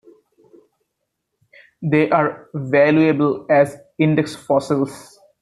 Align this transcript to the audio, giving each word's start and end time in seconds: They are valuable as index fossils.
They 1.83 2.09
are 2.09 2.49
valuable 2.55 3.45
as 3.51 3.77
index 3.99 4.35
fossils. 4.35 5.19